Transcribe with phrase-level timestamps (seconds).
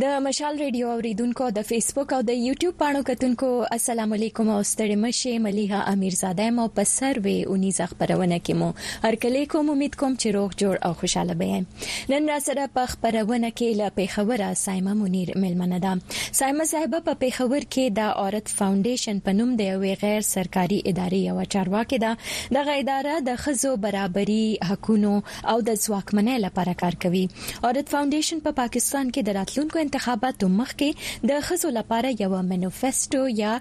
[0.00, 4.94] د مشال ریډیو اوریدونکو د فیسبوک او د یوټیوب پاڼو کتونکو السلام علیکم او ستړي
[5.00, 8.68] مشه مليها امیرزاده مو په سر وی اونې زغبرونه کې مو
[9.02, 11.58] هر کله کوم امید کوم چې روغ جوړ او خوشاله به
[12.14, 17.18] نن را سره په خبرونه کې له پیښوره سایمه منیر ملمنه ده سایمه صاحب په
[17.24, 22.14] پیښور کې د عورت فاونډیشن په نوم دی یو غیر سرکاري ادارې یو چارواکي ده
[22.60, 24.40] دغه اداره د خزو برابري
[24.72, 29.78] حقوقو او د ځواکمنۍ لپاره کار کوي عورت فاونډیشن په پا پاکستان کې د راتلونکو
[29.84, 33.52] انتخاباتو مخکې د خزو لپاره یو منیفیسټو یا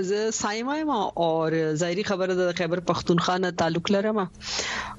[0.00, 4.30] زه سایما یم او ظاهري خبره ده خیبر پختونخوا نه تعلق لرم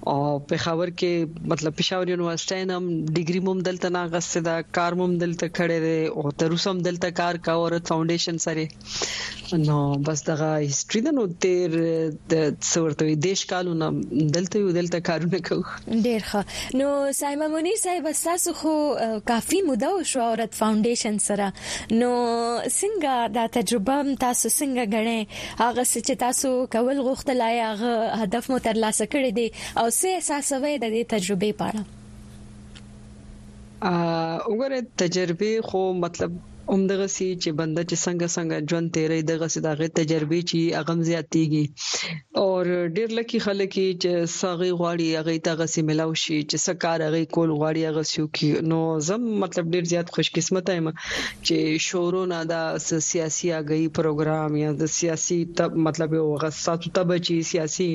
[0.04, 4.94] او په خبر کې مطلب پېښور یونیورسيټي نم ډیګري موم دلته نه غسه دا کار
[4.94, 8.68] موم دلته کړه ده او تر اوسه هم دلته کار کا او فاونډیشن سره
[9.68, 13.92] نو بس دغه هیستوري ده نو تیر د څورته دیش کالونه
[14.38, 15.66] دلته یو دلته کارونه کوو
[16.08, 18.74] ډیر ښه نو سایما مونی صاحب تاسو خو
[19.34, 21.54] کافي موده او شو اورت فاونډیشن سره
[22.04, 22.12] نو
[22.80, 25.20] څنګه دا تجربه تاسو څنګه غړې
[25.64, 27.92] هغه چې تاسو کول غوښتلای هغه
[28.22, 29.48] هدف مو ترلاسه کړی دی
[29.80, 31.82] او څه احساسوي د دې تجربې په اړه
[33.90, 33.94] ا
[34.50, 36.32] وګوره تجربه خو مطلب
[36.72, 41.00] اومدغه سي چې بنده چې څنګه څنګه ژوند تیرې دغه سي دغه تجربې چې اغم
[41.10, 41.66] زیاتېږي
[42.40, 42.46] او
[42.98, 47.52] ډیر لکی خلک چې ساغي غواړي هغه تغه سي ملاو شي چې سکار هغه کول
[47.60, 50.88] غواړي هغه سيو کې نو زم مطلب ډیر زیات خوش قسمت ایم
[51.46, 51.58] چې
[51.88, 57.90] شورونه د سیاسي اغي پروګرام یا د سیاسي تب مطلب یو غصاتو تب چې سیاسي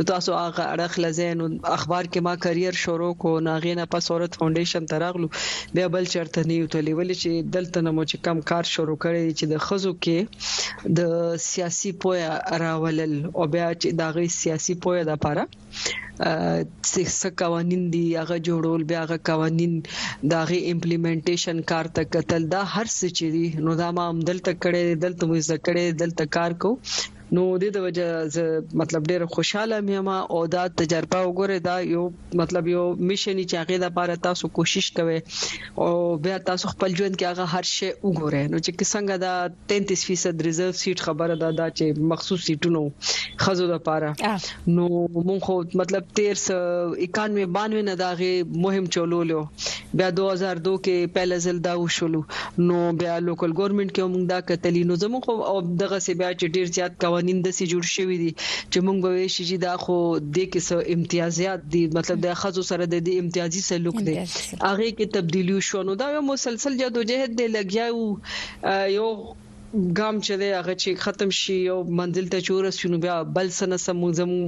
[0.00, 1.38] د تاسو هغه اړه خلزین
[1.76, 5.32] اخبار کې ما کریئر شروع کو ناغینه په صورت فاونډیشن ترغلو
[5.78, 9.54] بیا بل چرته نیو ته لیول چې دلته چې کم کار شروع کړی چې د
[9.66, 10.18] خزو کې
[10.98, 11.00] د
[11.50, 12.30] سیاسي پوهه
[12.64, 15.42] راولل او بیا چې دغه سیاسي پوهه د لپاره
[16.90, 19.72] څه قوانين دي هغه جوړول بیا هغه قوانين
[20.32, 24.56] دغه امپلیمنټیشن کار ته قتل دا هر څه چې دي نو دا ما عمدل تک
[24.64, 26.70] کړي دلته مې زکړې دلته کار کو
[27.34, 32.02] نو د دې وجه مطلب ډېر خوشاله مېما او دا تجربه وګوره دا یو
[32.40, 35.16] مطلب یو میشن چې هغه د لپاره تاسو کوشش کوئ
[35.84, 35.88] او
[36.26, 39.32] بیا تاسو خپل ژوند کې هغه هر شی وګوره نو چې څنګه دا
[39.72, 44.14] 33% ریزرو سیټ خبره ده دا چې مخصوص سیټونو خزو د لپاره
[44.78, 44.86] نو
[45.16, 48.30] مونږ مطلب 1391 92 نه داغه
[48.68, 52.22] مهم چولولو بیا 2002 کې پهل ځل دا وشولو
[52.70, 56.58] نو بیا لوکل ګورنمنت کې موږ دا کتلی نو زموږ او دغه سی بیا چې
[56.60, 58.30] ډیر زیات کول قوانين د سي جوړ شوی دي
[58.70, 59.96] چې موږ به شي چې دا خو
[60.36, 64.14] د کې څه امتیازات دي مطلب د خزو سره د دې امتیازي سلوک دي
[64.68, 68.04] هغه کې تبدیلی شو نو دا یو مسلسل جدوجہد دی لګیاو
[68.98, 69.08] یو
[69.98, 74.08] ګام چې هغه چې ختم شي او منزل ته چورس شنو بیا بل سنه سمو
[74.20, 74.42] زمو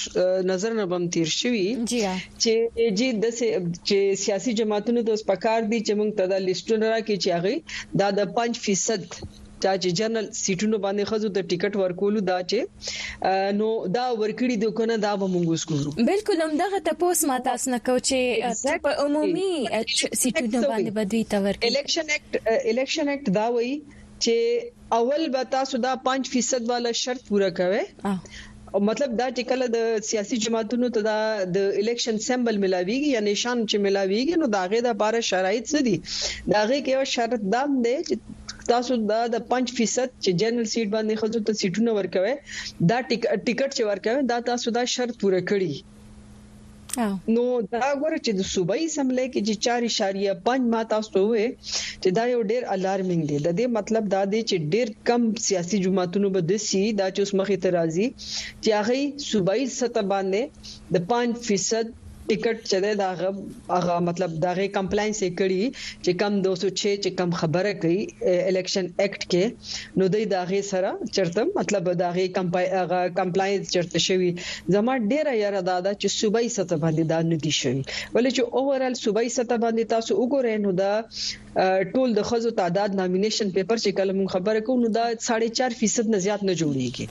[0.50, 1.62] نظر نه بم تیر شوی
[1.92, 7.32] چې جی د چې سیاسي جماعتونو د سپکار دي چې موږ تدا لیستونه راکې چې
[7.36, 13.58] هغه دا د 5% چا چې جنرال سیټونو باندې خزو د ټیکټ ورکولو دا چې
[13.62, 17.76] نو دا ورکړي د کنه دا به موږ وسکورو بالکل هم دغه تاسو ما تاسو
[17.78, 23.48] نه کو چې په عمومي سیټونو باندې بدوي تا ورکړي الیکشن اکټ الیکشن اکټ دا
[23.60, 23.76] وایي
[24.22, 24.34] چې
[24.98, 27.84] اول به تاسو دا 5% والا شرط پوره کوئ
[28.76, 31.00] او مطلب دا چې کله د سیاسي جماعتونو ته
[31.56, 35.96] د الیکشن سمبل ملاويږي یا نشان چې ملاويږي نو داغه د لپاره شرایط څه دي
[36.54, 38.14] داغه کې یو شرط دام دی چې
[38.72, 42.34] تاسو دا د 5% چې جنرال سیټ باندې خلکو ته سیټونه ورکوي
[42.90, 42.98] دا
[43.46, 45.72] ټیکټ چې ورکوي دا تاسو دا شرط پوره کړی
[47.34, 47.42] نو
[47.74, 49.54] دا غوړه چې د صوبایي سملې کې چې
[49.96, 51.46] 4.5 ما تاسو ته وې
[52.02, 55.76] چې دا یو ډېر الارمینګ دی د دې مطلب دا دی چې ډېر کم سیاسي
[55.84, 58.06] جماعتونو به د سي دا چې اوس مخې ته راځي
[58.62, 58.94] چې هغه
[59.30, 60.42] صوبایي سطح باندې
[60.94, 61.94] د 5%
[62.28, 63.08] ټیکټ چې ده دا
[63.76, 65.62] هغه مطلب دا غي کمپلاینس یې کړی
[66.04, 67.98] چې کم 206 چې کم خبره کوي
[68.50, 69.44] الیکشن ایکټ کې
[69.98, 72.26] نو دوی دا غي سره چرته مطلب دا غي
[73.20, 74.30] کمپلاینس چرته شوی
[74.76, 77.80] زما ډیره یاره دادا چې صوبای سطح باندې دا ندي شوی
[78.14, 80.92] ولې چې اوورال صوبای سطح باندې تاسو وګورئ نو دا
[81.94, 86.18] ټول د خزو تعداد نامینیشن پیپر چې کله مون خبره کوو نو دا 4.5% نه
[86.26, 87.06] زیات نه جوړیږي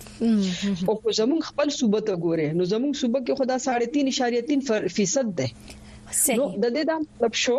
[0.87, 3.55] او کو زمون خپل صوبه ته ګوره نو زمون صوبه کې خدا
[4.63, 5.47] 3.3% ده
[6.37, 7.57] نو د دې دا مطلب شو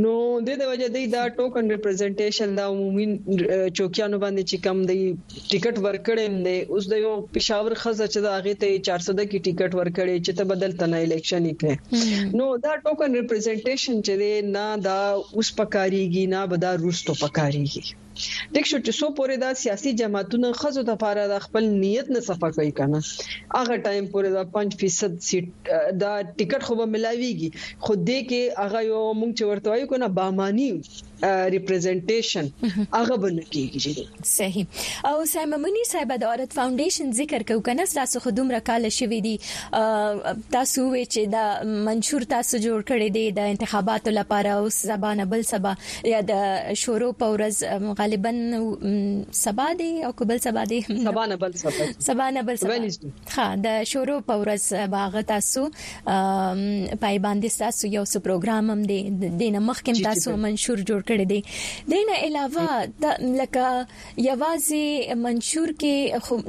[0.02, 0.10] نو
[0.46, 3.06] د دې وجه د دا ټوکن ریپرزینټیشن دا عمومي
[3.76, 5.00] چوکیانو باندې چې کم دی
[5.50, 9.70] ټیکټ ورکړې نه اوس د یو پېښور خزه چې دا هغه ته 400 کې ټیکټ
[9.80, 11.74] ورکړې چې ته بدل تنه الیکشن یې کړې
[12.38, 14.14] نو دا ټوکن ریپرزینټیشن چې
[14.56, 15.00] نه دا
[15.36, 17.82] اوس پکاريږي نه به دا روستو پکاريږي
[18.54, 22.20] د شو چې سو پورې دا سیاسي جماعتونه خزو د لپاره د خپل نیت نه
[22.28, 22.98] صفه کوي کنه
[23.58, 25.46] هغه ټایم پورې دا 5% سیټ
[26.04, 27.50] دا ټیکټ خو به ملاويږي
[27.84, 30.70] خو دې کې هغه یو مونږ چې ورته وایو کنه بامانی
[31.24, 32.48] ریپرزینټیشن
[32.92, 34.80] هغه باندې کیږي صحیح
[35.10, 39.32] او سیممنی صاحب د عورت فاونډیشن ذکر کو کنه تاسو خدوم را کال شوې دي
[40.56, 41.44] تاسو وی چې دا
[41.86, 45.72] منشور تاسو جوړ کړی دی د انتخاباتو لپاره او زبانه بل سبا
[46.12, 46.44] یا د
[46.82, 47.62] شورو پورز
[48.02, 48.34] غالبا
[49.44, 53.48] سبا دی او قبل سبا دی سبا نه بل سبا سبا نه بل سبا ها
[53.66, 54.68] د شورو پورز
[54.98, 60.84] باغ تاسو پای باندې تاسو یو څه پروګرام هم دی د نمخ کې تاسو منشور
[60.90, 61.40] جوړ کړی دی
[61.90, 62.68] د نه علاوه
[63.02, 63.04] د
[63.38, 63.66] لکه
[64.28, 64.86] یوازې
[65.26, 65.94] منشور کې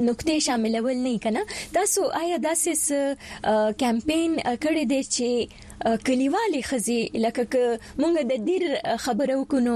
[0.08, 1.42] نقطې شاملول نه کنا
[1.78, 2.72] تاسو آیا داسې
[3.86, 4.30] کمپاین
[4.66, 5.28] کړی دی چې
[6.06, 8.62] کلیوالي خزي لکه مونږ د ډیر
[9.04, 9.74] خبرو کونو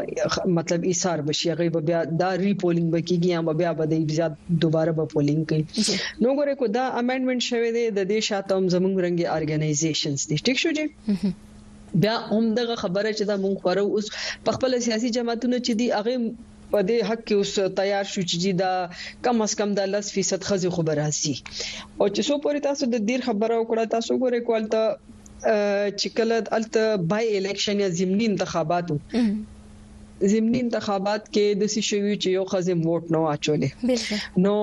[0.58, 3.94] مطلب ایثار بشي هغه به بیا دا ری پولینګ به کیږي یا بیا به د
[4.16, 4.34] زیات
[4.64, 5.64] دوباره به پولینګ کوي
[6.22, 10.36] نو ګوره کو دا امندمنټ شوه دی د دې شاته هم زمونږ رنګي ارګنایزیشنز دي
[10.46, 10.86] ټیک شو جی
[12.04, 14.12] بیا هم دغه خبره چې دا مونږ خورو اوس
[14.44, 16.16] په خپل سیاسي جماعتونو چې دی هغه
[16.72, 18.72] په دې حق کې اوس تیار شو چې دا
[19.24, 21.34] کم اس کم د 10% خزي خبره سي
[22.00, 24.82] او چې سو پوري تاسو د ډیر خبره وکړه تاسو ګورئ کولته
[25.98, 28.94] چې کله الته بای الیکشن یا زمینی انتخاباتو
[30.32, 33.70] زمینی انتخابات کې د سې شوی چې یو خزم ووټ نو اچولې
[34.44, 34.56] نو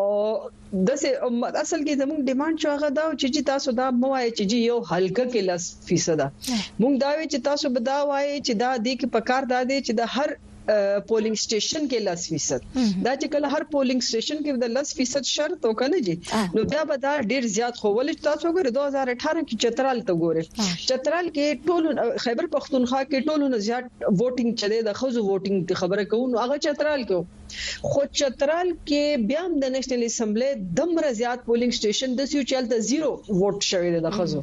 [0.91, 5.25] د اصل کې زموږ ډیماند چې هغه دا چې تاسو دا موای چې یو حلقه
[5.33, 9.61] کې 10% موږ دا وی چې تاسو به دا وای چې دا د پکار دا
[9.73, 10.29] دی چې د هر
[11.09, 12.61] پولینګ سټیشن کې لس فیصد
[13.07, 16.15] دا چې کله هر پولینګ سټیشن کې د لس فیصد شرط وکنه جی
[16.57, 20.47] نو بیا به دا ډیر زیات خو ولې تاسو ګورئ 2018 کې چترال ته ګورئ
[20.93, 21.91] چترال کې ټول
[22.27, 26.59] خیبر پختونخوا کې ټولو نه زیات ووټینګ چلے د خزو ووټینګ خبره کوو نو هغه
[26.69, 27.39] چترال کې
[27.93, 30.49] خو چترال کې بیا هم د نېشنل اسمبلی
[30.81, 34.41] دمره زیات پولینګ سټیشن د سیو چل د 0 ووټ شوی دی د خزو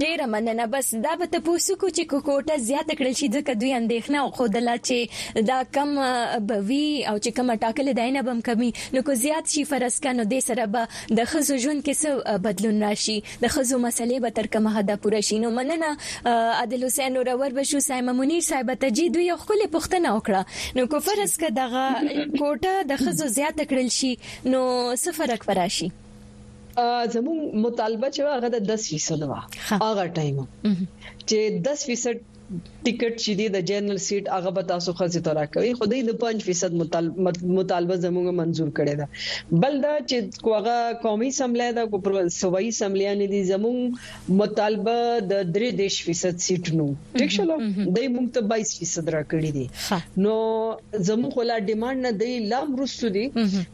[0.00, 4.18] ډیره مننه بس دا به ته پوسوکو چې کوکوټه زیات کړل شي ځکه دوی اندېښنه
[4.22, 9.16] او خودلا چې دا کم بوي او چې کم ټاکل داینه بم کمی نو کو
[9.22, 13.54] زیات شي فرص کنه د سره به د خزو ژوند کې څه بدلون راشي د
[13.56, 18.16] خزو مسلې به تر کومه حد پوره شي نو مننه عادل حسین اورور بشو سایمه
[18.20, 23.02] منیر صاحب ته جی دوی خپل پښتنه وکړه نو کو فرص کړه دغه کوټه د
[23.06, 24.14] خزو زیات کړل شي
[24.54, 25.88] نو څه فرق پراشي
[27.14, 29.40] زموږ مطالبه چې هغه د 10% وا
[29.84, 30.36] هغه ټایم
[31.28, 32.18] چې 10%
[32.84, 36.74] ټیکټ چې دی د جنرال سیټ هغه به تاسو خزې ته راکوي خدای د 5%
[37.58, 39.06] مطالبه زموږه منزور کړي ده
[39.64, 43.78] بل دا چې کوغه قومي سملې ده کو پر سوي سملې نه دي زموږ
[44.42, 44.96] مطالبه
[45.30, 46.86] د 3% سیټ نو
[47.22, 47.56] ټیک شلو
[47.96, 49.66] دای موږ ته 22% راکړي دي
[50.26, 50.36] نو
[51.08, 53.24] زموږ خلا ډیماند نه دی لام رسو دي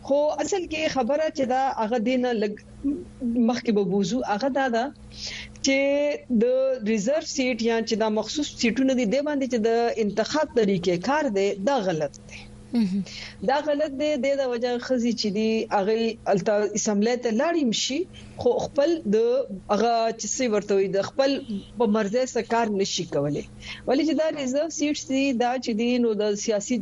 [0.07, 2.55] خو اصل کې خبره چې دا هغه دینه لګ
[3.49, 4.85] مخکې به بوزو هغه دا ده
[5.67, 5.77] چې
[6.43, 9.71] د ریزرو سیټ یا چې دا مخصوص سیټونه دي د باندې چې د
[10.05, 12.41] انتخاب طریقې کار دی دا غلط دی
[13.51, 15.97] دا غلط دی د وجه خزي چې دی هغه
[16.35, 18.01] التا اسمبلی ته لاړی مشي
[18.41, 19.19] خو خپل د
[19.73, 21.31] هغه چې څه ورته وي د خپل
[21.79, 23.45] په مرزه سره کار نشي کولای
[23.89, 26.77] ولی چې دا ریزرو سیټ دی دا چې دی نو د سیاسي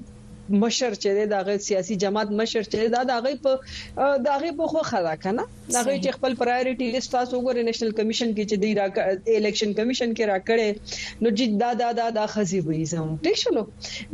[0.48, 4.66] مشر چې د هغه سیاسي جماعت مشر چې دا د هغه په د هغه په
[4.72, 8.56] خو خدا کنه دا هغه چې خپل پرایورټي لیست تاسو وګورئ نېشنل کمیشن کې چې
[8.62, 8.88] دی را
[9.36, 13.36] الیکشن کمیشن کې را کړې نو چې دا دا دا دا خزي وي زموږ ټیک
[13.44, 13.62] شلو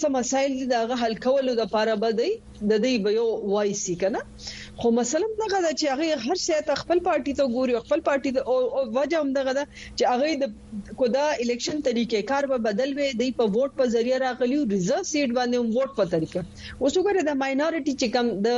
[0.00, 2.30] سم مسایل دغه حل کول د لپاره بده
[2.70, 4.20] د دې به یو وایسي کنه
[4.80, 8.54] خو مثلا دغه چې هغه هر څه ته خپل پارټي ته ګوري خپل پارټي او
[8.96, 9.52] وجه هم دغه
[9.96, 10.44] چې هغه د
[11.02, 15.30] کودا الیکشن طریقې کار به بدل وي د په ووټ په ذریعہ راغلی ریزرو سیټ
[15.38, 16.40] باندې ووټ په طریقه
[16.82, 18.48] اوس وګوره د ماینورټي چې کم د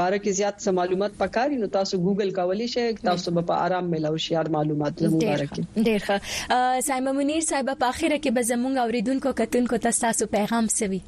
[0.00, 3.88] باره کې زیات څه معلومات پکاري نو تاسو ګوګل کولی شئ تاسو به په آرام
[3.94, 8.30] ملو شي یار معلومات زمو باره کې ډیر ښه سایمه منیر صاحب په اخیره کې
[8.36, 11.00] به زموږ اوریدونکو کتونکو تاسو پیغام سوي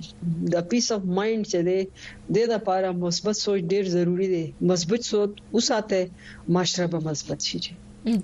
[0.53, 1.79] د پیس اف مایند چې دی
[2.37, 6.01] د لپاره مثبت سوچ ډیر ضروری دی مثبت سوچ اوساته
[6.55, 7.57] معاشره به مثبت شي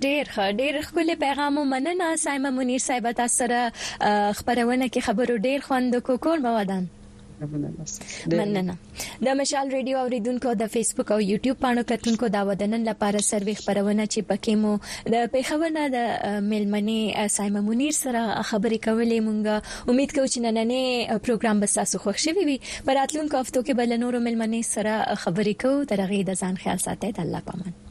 [0.04, 3.60] ډیر ښه ډیر خپل پیغام مننه سایمه منیر صاحب تاسو سره
[4.38, 6.82] خبرونه کې خبرو ډیر خوند کوکور موادان
[7.46, 8.74] مننه
[9.26, 14.04] د مشال ریډیو اوریدونکو د فیسبوک او یوټیوب پاڼو کتونکو دا ودنن لپاره سروي خبرونه
[14.12, 14.72] چې پکې مو
[15.16, 15.98] د پیښونه د
[16.52, 20.84] ملمنې سایمه منیر سره خبرې کولې مونږه امید کوو چې نننې
[21.28, 22.56] پروګرام به تاسو خوښ شي وي
[22.88, 27.12] پر اتلونکو هفتو کې بل نور ملمنې سره خبرې کوو ترغه د ځان خیال ساتئ
[27.18, 27.84] د الله پامن